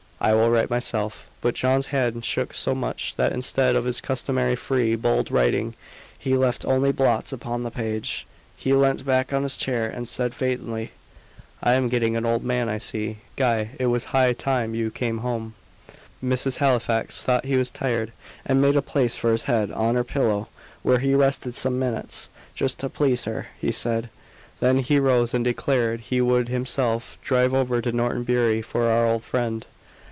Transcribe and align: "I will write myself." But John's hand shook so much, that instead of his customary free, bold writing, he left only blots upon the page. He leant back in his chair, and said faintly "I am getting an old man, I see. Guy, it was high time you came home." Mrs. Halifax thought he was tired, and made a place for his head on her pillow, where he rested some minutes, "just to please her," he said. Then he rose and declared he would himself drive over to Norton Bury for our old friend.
"I 0.23 0.35
will 0.35 0.51
write 0.51 0.69
myself." 0.69 1.25
But 1.41 1.55
John's 1.55 1.87
hand 1.87 2.23
shook 2.23 2.53
so 2.53 2.75
much, 2.75 3.15
that 3.15 3.31
instead 3.31 3.75
of 3.75 3.85
his 3.85 4.01
customary 4.01 4.55
free, 4.55 4.95
bold 4.95 5.31
writing, 5.31 5.73
he 6.15 6.37
left 6.37 6.63
only 6.63 6.91
blots 6.91 7.33
upon 7.33 7.63
the 7.63 7.71
page. 7.71 8.27
He 8.55 8.71
leant 8.73 9.03
back 9.03 9.33
in 9.33 9.41
his 9.41 9.57
chair, 9.57 9.89
and 9.89 10.07
said 10.07 10.35
faintly 10.35 10.91
"I 11.63 11.73
am 11.73 11.89
getting 11.89 12.15
an 12.15 12.23
old 12.27 12.43
man, 12.43 12.69
I 12.69 12.77
see. 12.77 13.17
Guy, 13.35 13.71
it 13.79 13.87
was 13.87 14.05
high 14.13 14.33
time 14.33 14.75
you 14.75 14.91
came 14.91 15.17
home." 15.25 15.55
Mrs. 16.23 16.57
Halifax 16.57 17.23
thought 17.23 17.45
he 17.45 17.55
was 17.57 17.71
tired, 17.71 18.11
and 18.45 18.61
made 18.61 18.75
a 18.75 18.81
place 18.83 19.17
for 19.17 19.31
his 19.31 19.45
head 19.45 19.71
on 19.71 19.95
her 19.95 20.03
pillow, 20.03 20.49
where 20.83 20.99
he 20.99 21.15
rested 21.15 21.55
some 21.55 21.79
minutes, 21.79 22.29
"just 22.53 22.77
to 22.81 22.89
please 22.89 23.23
her," 23.23 23.47
he 23.59 23.71
said. 23.71 24.11
Then 24.59 24.77
he 24.77 24.99
rose 24.99 25.33
and 25.33 25.43
declared 25.43 25.99
he 25.99 26.21
would 26.21 26.47
himself 26.47 27.17
drive 27.23 27.55
over 27.55 27.81
to 27.81 27.91
Norton 27.91 28.21
Bury 28.21 28.61
for 28.61 28.85
our 28.87 29.07
old 29.07 29.23
friend. 29.23 29.65